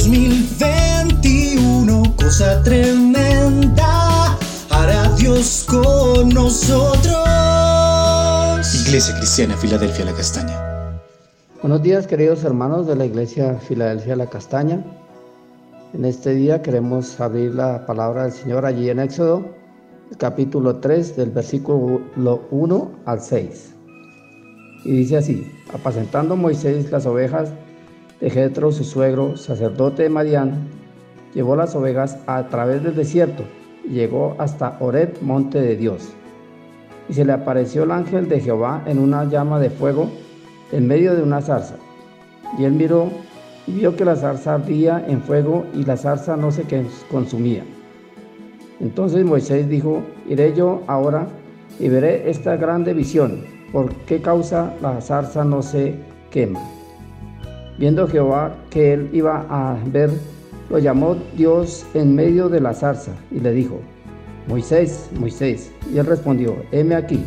[0.00, 4.38] 2021, cosa tremenda,
[4.70, 7.18] hará Dios con nosotros.
[8.86, 10.58] Iglesia Cristiana Filadelfia La Castaña.
[11.60, 14.82] Buenos días queridos hermanos de la Iglesia Filadelfia La Castaña.
[15.92, 19.44] En este día queremos abrir la palabra del Señor allí en Éxodo,
[20.16, 23.74] capítulo 3, del versículo 1 al 6.
[24.86, 27.52] Y dice así, apacentando Moisés las ovejas
[28.20, 30.68] de Jetro, su suegro, sacerdote de Madián,
[31.34, 33.44] llevó las ovejas a través del desierto
[33.84, 36.10] y llegó hasta Oret, monte de Dios.
[37.08, 40.10] Y se le apareció el ángel de Jehová en una llama de fuego
[40.72, 41.76] en medio de una zarza.
[42.58, 43.10] Y él miró
[43.66, 46.64] y vio que la zarza ardía en fuego y la zarza no se
[47.10, 47.64] consumía.
[48.80, 51.26] Entonces Moisés dijo, iré yo ahora
[51.78, 55.94] y veré esta grande visión ¿por qué causa la zarza no se
[56.30, 56.60] quema?
[57.80, 60.10] Viendo Jehová que él iba a ver,
[60.68, 63.80] lo llamó Dios en medio de la zarza y le dijo,
[64.48, 65.72] Moisés, Moisés.
[65.90, 67.24] Y él respondió, heme aquí.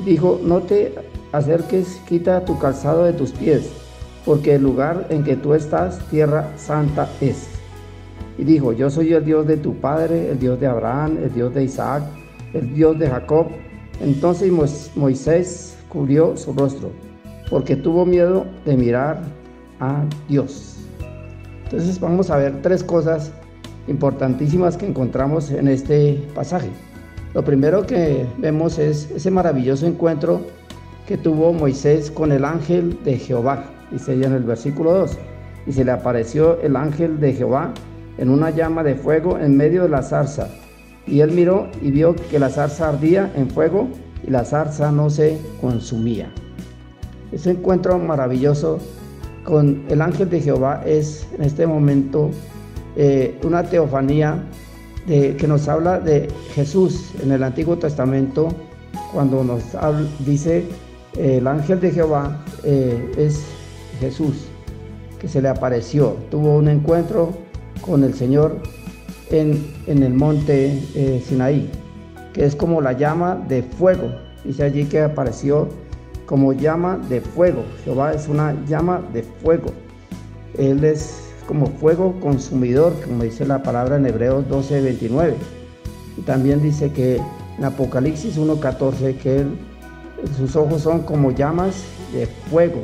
[0.00, 0.94] Y dijo, no te
[1.32, 3.70] acerques, quita tu calzado de tus pies,
[4.24, 7.46] porque el lugar en que tú estás, tierra santa es.
[8.38, 11.52] Y dijo, yo soy el Dios de tu padre, el Dios de Abraham, el Dios
[11.52, 12.02] de Isaac,
[12.54, 13.48] el Dios de Jacob.
[14.00, 14.50] Entonces
[14.96, 16.92] Moisés cubrió su rostro,
[17.50, 19.20] porque tuvo miedo de mirar
[19.80, 20.76] a Dios.
[21.64, 23.32] Entonces vamos a ver tres cosas
[23.88, 26.68] importantísimas que encontramos en este pasaje.
[27.34, 30.40] Lo primero que vemos es ese maravilloso encuentro
[31.06, 35.18] que tuvo Moisés con el ángel de Jehová, dice ella en el versículo 2.
[35.66, 37.72] Y se le apareció el ángel de Jehová
[38.18, 40.48] en una llama de fuego en medio de la zarza
[41.06, 43.88] y él miró y vio que la zarza ardía en fuego
[44.26, 46.30] y la zarza no se consumía.
[47.32, 48.78] Ese encuentro maravilloso
[49.44, 52.30] con el ángel de Jehová es en este momento
[52.96, 54.42] eh, una teofanía
[55.06, 58.48] de, que nos habla de Jesús en el Antiguo Testamento,
[59.12, 59.62] cuando nos
[60.26, 60.64] dice
[61.18, 63.42] el ángel de Jehová eh, es
[63.98, 64.46] Jesús,
[65.18, 67.32] que se le apareció, tuvo un encuentro
[67.80, 68.56] con el Señor
[69.30, 71.70] en, el monte eh, Sinaí,
[72.32, 74.10] que es como la llama de fuego.
[74.44, 75.68] Dice allí que apareció
[76.30, 77.64] como llama de fuego.
[77.84, 79.72] Jehová es una llama de fuego.
[80.56, 85.34] Él es como fuego consumidor, como dice la palabra en Hebreos 12, 29.
[86.18, 87.20] Y también dice que
[87.58, 89.44] en Apocalipsis 1.14 que
[90.36, 91.82] sus ojos son como llamas
[92.12, 92.82] de fuego,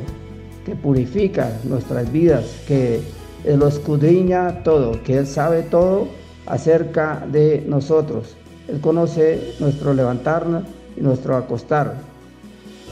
[0.65, 2.99] que purifica nuestras vidas, que
[3.45, 6.09] lo escudriña todo, que Él sabe todo
[6.47, 8.35] acerca de nosotros.
[8.67, 10.65] Él conoce nuestro levantarnos
[10.97, 12.16] y nuestro acostar.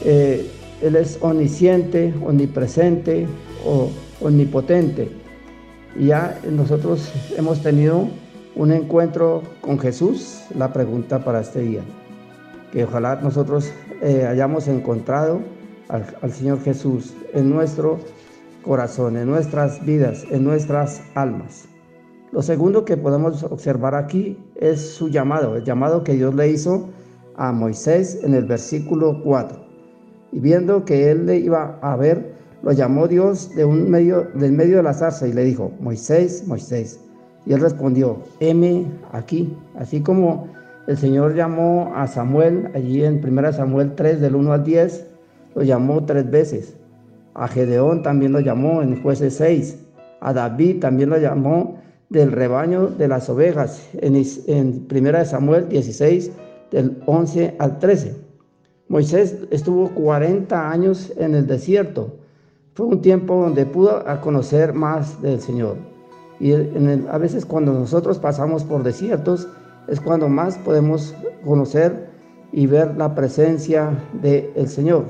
[0.04, 0.50] Eh,
[0.82, 3.26] él es omnisciente, omnipresente
[3.64, 3.90] o
[4.20, 5.10] omnipotente.
[5.98, 8.08] Y ya nosotros hemos tenido
[8.54, 11.80] un encuentro con Jesús, la pregunta para este día.
[12.72, 15.40] Que ojalá nosotros eh, hayamos encontrado
[15.88, 17.98] al, al Señor Jesús en nuestro
[18.62, 21.68] corazón, en nuestras vidas, en nuestras almas.
[22.32, 26.88] Lo segundo que podemos observar aquí es su llamado, el llamado que Dios le hizo
[27.36, 29.65] a Moisés en el versículo 4.
[30.32, 34.52] Y viendo que él le iba a ver, lo llamó Dios de un medio, del
[34.52, 37.00] medio de la zarza y le dijo, Moisés, Moisés.
[37.46, 39.56] Y él respondió, heme aquí.
[39.76, 40.48] Así como
[40.86, 45.06] el Señor llamó a Samuel, allí en 1 Samuel 3, del 1 al 10,
[45.54, 46.76] lo llamó tres veces.
[47.34, 49.78] A Gedeón también lo llamó en jueces 6.
[50.20, 51.78] A David también lo llamó
[52.08, 54.16] del rebaño de las ovejas en,
[54.46, 56.30] en 1 Samuel 16,
[56.70, 58.25] del 11 al 13.
[58.88, 62.14] Moisés estuvo 40 años en el desierto.
[62.74, 65.76] Fue un tiempo donde pudo conocer más del Señor.
[66.38, 69.48] Y a veces cuando nosotros pasamos por desiertos
[69.88, 71.14] es cuando más podemos
[71.44, 72.10] conocer
[72.52, 73.90] y ver la presencia
[74.22, 75.06] del Señor.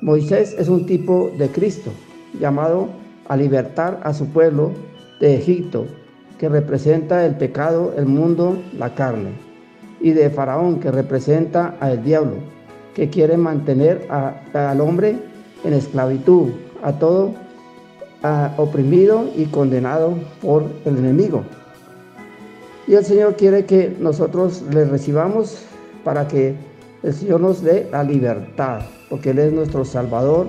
[0.00, 1.90] Moisés es un tipo de Cristo,
[2.38, 2.88] llamado
[3.26, 4.70] a libertar a su pueblo
[5.20, 5.86] de Egipto,
[6.38, 9.30] que representa el pecado, el mundo, la carne,
[10.00, 12.36] y de Faraón, que representa al diablo,
[12.98, 15.16] que quiere mantener al hombre
[15.62, 16.48] en esclavitud,
[16.82, 17.32] a todo
[18.56, 21.44] oprimido y condenado por el enemigo.
[22.88, 25.62] Y el Señor quiere que nosotros le recibamos
[26.02, 26.56] para que
[27.04, 30.48] el Señor nos dé la libertad, porque Él es nuestro Salvador,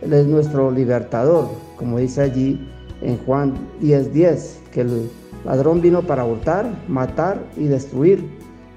[0.00, 2.66] Él es nuestro libertador, como dice allí
[3.02, 3.52] en Juan
[3.82, 5.10] 10:10, 10, que el
[5.44, 8.24] ladrón vino para hurtar, matar y destruir,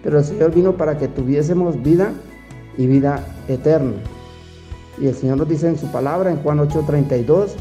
[0.04, 2.12] pero el Señor vino para que tuviésemos vida
[2.78, 3.94] y vida eterna.
[5.00, 7.56] Y el Señor nos dice en su palabra, en Juan 8:32,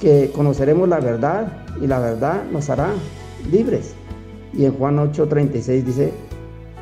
[0.00, 2.90] que conoceremos la verdad y la verdad nos hará
[3.50, 3.94] libres.
[4.52, 6.12] Y en Juan 8:36 dice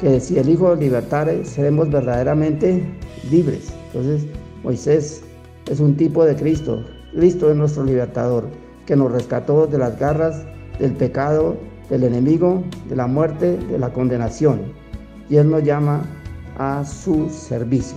[0.01, 2.83] que si el Hijo libertare, seremos verdaderamente
[3.31, 3.73] libres.
[3.93, 4.27] Entonces,
[4.63, 5.23] Moisés
[5.67, 6.85] es un tipo de Cristo.
[7.13, 8.49] Cristo es nuestro libertador,
[8.87, 10.45] que nos rescató de las garras
[10.79, 11.57] del pecado,
[11.91, 14.61] del enemigo, de la muerte, de la condenación.
[15.29, 16.03] Y Él nos llama
[16.59, 17.97] a su servicio.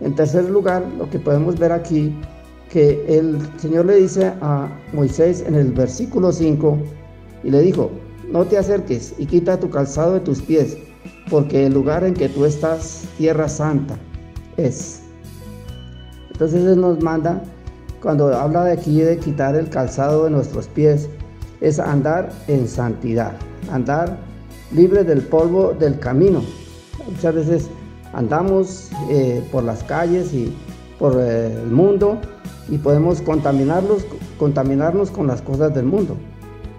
[0.00, 2.14] En tercer lugar, lo que podemos ver aquí,
[2.70, 6.78] que el Señor le dice a Moisés en el versículo 5,
[7.42, 7.90] y le dijo,
[8.30, 10.76] no te acerques y quita tu calzado de tus pies,
[11.30, 13.96] porque el lugar en que tú estás, tierra santa,
[14.56, 15.02] es.
[16.32, 17.42] Entonces Él nos manda,
[18.02, 21.08] cuando habla de aquí de quitar el calzado de nuestros pies,
[21.60, 23.32] es andar en santidad,
[23.72, 24.16] andar
[24.72, 26.42] libre del polvo del camino.
[27.06, 27.70] Muchas veces
[28.12, 30.52] andamos eh, por las calles y
[30.98, 32.18] por eh, el mundo
[32.68, 34.04] y podemos contaminarnos,
[34.38, 36.16] contaminarnos con las cosas del mundo.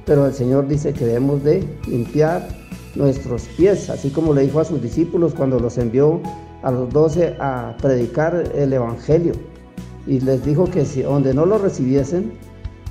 [0.05, 2.47] Pero el Señor dice que debemos de limpiar
[2.95, 6.21] nuestros pies, así como le dijo a sus discípulos cuando los envió
[6.63, 9.33] a los doce a predicar el Evangelio.
[10.07, 12.33] Y les dijo que si donde no lo recibiesen,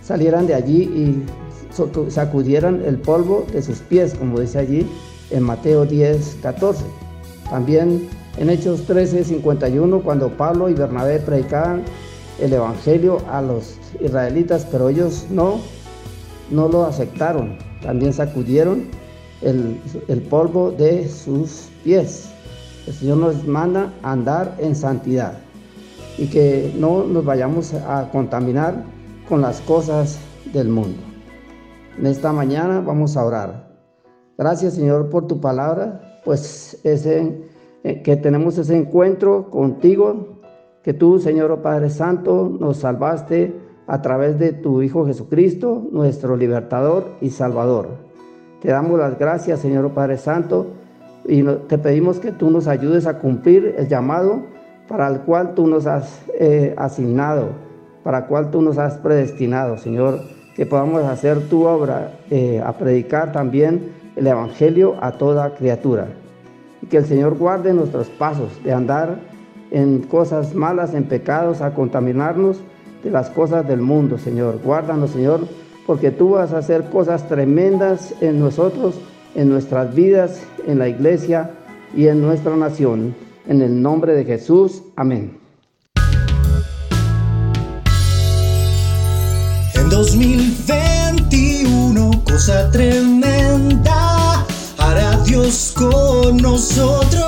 [0.03, 1.25] salieran de allí y
[2.09, 4.87] sacudieran el polvo de sus pies, como dice allí
[5.31, 6.85] en Mateo 10, 14.
[7.51, 11.83] También en Hechos 13, 51, cuando Pablo y Bernabé predicaban
[12.41, 15.59] el Evangelio a los israelitas, pero ellos no,
[16.51, 17.59] no lo aceptaron.
[17.83, 18.85] También sacudieron
[19.43, 22.29] el, el polvo de sus pies.
[22.87, 25.39] El Señor nos manda andar en santidad
[26.17, 28.83] y que no nos vayamos a contaminar
[29.29, 30.19] con las cosas
[30.53, 30.99] del mundo.
[31.99, 33.69] En esta mañana vamos a orar.
[34.37, 37.41] Gracias Señor por tu palabra, pues ese,
[37.85, 40.41] eh, que tenemos ese encuentro contigo,
[40.83, 43.55] que tú Señor oh Padre Santo nos salvaste
[43.87, 47.89] a través de tu Hijo Jesucristo, nuestro libertador y salvador.
[48.61, 50.67] Te damos las gracias Señor oh Padre Santo
[51.27, 54.43] y te pedimos que tú nos ayudes a cumplir el llamado
[54.87, 57.53] para el cual tú nos has eh, asignado,
[58.05, 60.21] para el cual tú nos has predestinado, Señor
[60.59, 66.09] que podamos hacer tu obra, eh, a predicar también el Evangelio a toda criatura.
[66.83, 69.19] Y que el Señor guarde nuestros pasos de andar
[69.71, 72.59] en cosas malas, en pecados, a contaminarnos
[73.03, 74.61] de las cosas del mundo, Señor.
[74.63, 75.41] Guárdanos, Señor,
[75.87, 79.01] porque tú vas a hacer cosas tremendas en nosotros,
[79.35, 81.51] en nuestras vidas, en la iglesia
[81.95, 83.15] y en nuestra nación.
[83.47, 85.39] En el nombre de Jesús, amén.
[89.91, 94.08] 2021, cosa tremenda,
[94.99, 97.23] hará Dios con nosotros.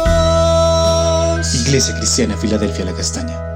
[1.67, 3.50] Iglesia Cristiana, Filadelfia, la Castaña.